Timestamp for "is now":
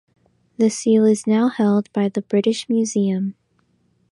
1.05-1.47